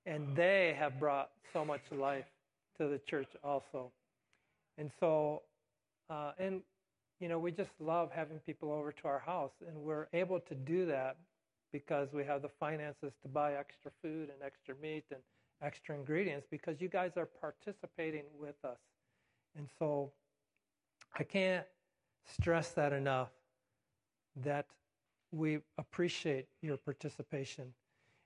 [0.05, 2.25] And they have brought so much life
[2.77, 3.91] to the church also.
[4.77, 5.43] And so,
[6.09, 6.61] uh, and,
[7.23, 10.53] you know, we just love having people over to our house, and we're able to
[10.53, 11.15] do that
[11.71, 15.21] because we have the finances to buy extra food and extra meat and
[15.61, 18.77] extra ingredients because you guys are participating with us.
[19.55, 20.11] And so
[21.17, 21.65] I can't
[22.25, 23.29] stress that enough
[24.43, 24.65] that
[25.31, 27.73] we appreciate your participation.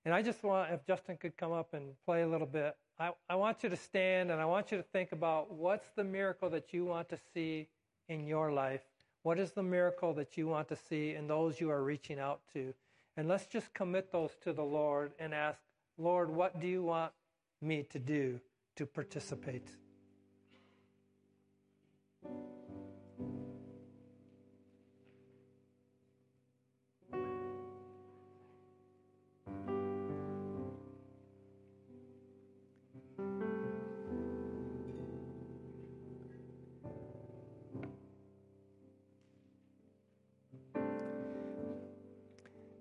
[0.06, 3.12] And I just want, if Justin could come up and play a little bit, I,
[3.30, 6.50] I want you to stand and I want you to think about what's the miracle
[6.50, 7.68] that you want to see
[8.10, 8.82] in your life?
[9.24, 12.42] What is the miracle that you want to see in those you are reaching out
[12.54, 12.74] to?
[13.18, 15.60] And let's just commit those to the Lord and ask,
[15.98, 17.12] Lord, what do you want
[17.62, 18.40] me to do
[18.76, 19.68] to participate?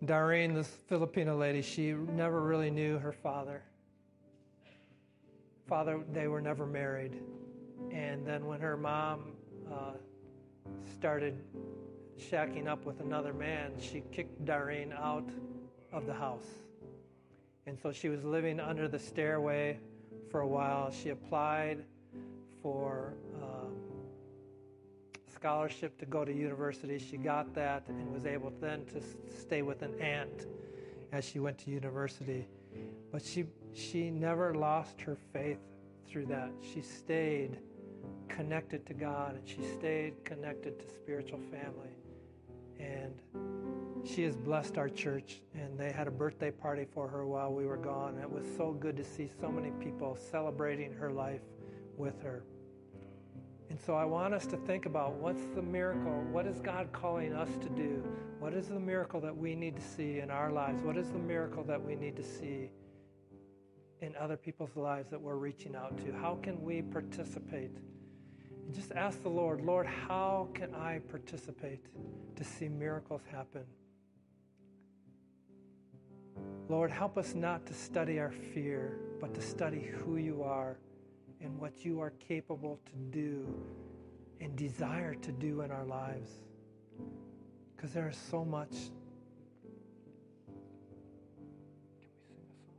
[0.06, 3.62] Doreen, this Filipino lady, she never really knew her father.
[5.68, 7.20] Father, they were never married.
[7.90, 9.32] And then when her mom
[9.70, 9.94] uh,
[10.96, 11.42] started
[12.18, 15.28] shacking up with another man, she kicked Doreen out
[15.92, 16.46] of the house.
[17.66, 19.80] And so she was living under the stairway
[20.30, 20.92] for a while.
[20.92, 21.84] She applied
[22.62, 23.14] for
[25.36, 26.98] scholarship to go to university.
[26.98, 29.02] She got that and was able then to
[29.40, 30.46] stay with an aunt
[31.12, 32.48] as she went to university.
[33.12, 35.58] But she she never lost her faith
[36.08, 36.50] through that.
[36.62, 37.58] She stayed
[38.28, 41.90] connected to God and she stayed connected to spiritual family.
[42.78, 43.20] And
[44.04, 47.66] she has blessed our church and they had a birthday party for her while we
[47.66, 48.18] were gone.
[48.18, 51.42] It was so good to see so many people celebrating her life
[51.96, 52.44] with her.
[53.68, 56.24] And so I want us to think about what's the miracle?
[56.30, 58.02] What is God calling us to do?
[58.38, 60.82] What is the miracle that we need to see in our lives?
[60.82, 62.70] What is the miracle that we need to see
[64.00, 66.12] in other people's lives that we're reaching out to?
[66.12, 67.76] How can we participate?
[68.66, 71.84] And just ask the Lord, Lord, how can I participate
[72.36, 73.64] to see miracles happen?
[76.68, 80.78] Lord, help us not to study our fear, but to study who you are
[81.40, 83.46] and what you are capable to do
[84.40, 86.30] and desire to do in our lives.
[87.76, 88.70] Because there is so much.
[88.70, 88.90] Can
[92.08, 92.74] we sing a song?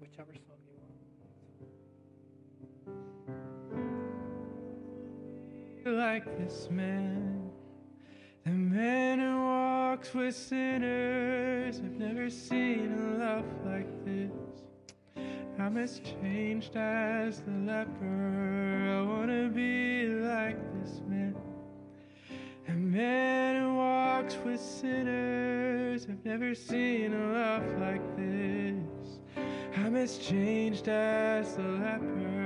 [0.00, 0.74] Whichever song you
[5.84, 5.98] want.
[5.98, 7.50] Like this man,
[8.44, 11.78] the man who walks with sinners.
[11.78, 14.67] I've never seen a love like this.
[15.60, 18.96] I'm as changed as the leper.
[18.96, 21.34] I wanna be like this man.
[22.68, 26.06] A man who walks with sinners.
[26.08, 29.18] I've never seen a love like this.
[29.76, 32.37] I'm as changed as the leper.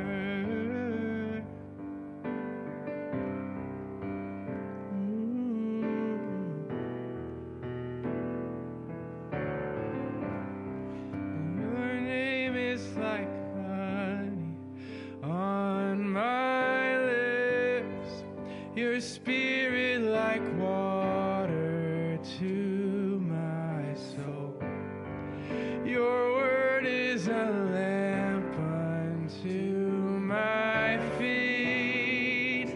[20.33, 24.55] Like water to my soul.
[25.85, 32.73] Your word is a lamp unto my feet.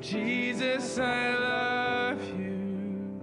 [0.00, 3.20] Jesus, I love you.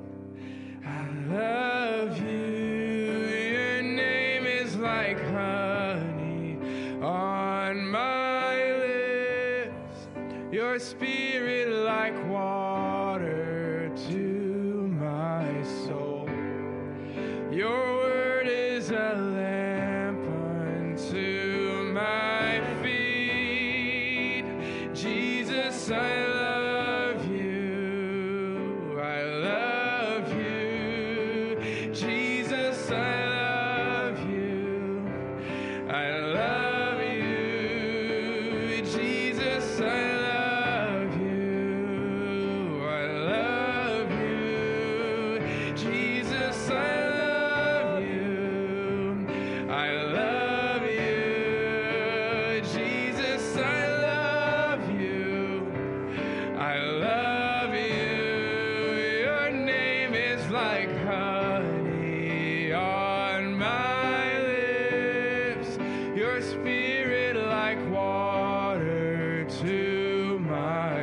[0.85, 3.29] I love you.
[3.55, 6.57] Your name is like honey
[7.01, 10.09] on my lips.
[10.51, 11.18] Your spirit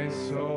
[0.06, 0.55] my soul.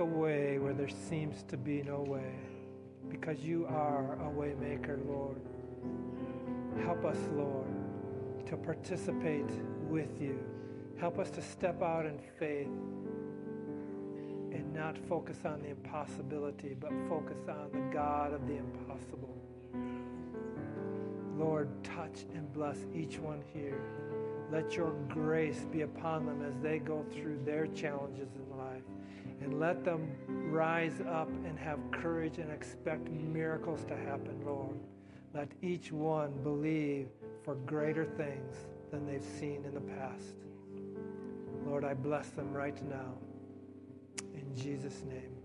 [0.00, 2.34] A way where there seems to be no way
[3.10, 5.40] because you are a waymaker, Lord.
[6.82, 7.66] Help us, Lord,
[8.46, 9.50] to participate
[9.88, 10.42] with you.
[10.98, 12.66] Help us to step out in faith
[14.52, 19.36] and not focus on the impossibility, but focus on the God of the impossible.
[21.36, 23.82] Lord, touch and bless each one here.
[24.50, 28.82] Let your grace be upon them as they go through their challenges in life.
[29.40, 30.10] And let them
[30.50, 34.78] rise up and have courage and expect miracles to happen, Lord.
[35.34, 37.08] Let each one believe
[37.44, 38.54] for greater things
[38.90, 40.34] than they've seen in the past.
[41.66, 43.14] Lord, I bless them right now.
[44.34, 45.39] In Jesus' name.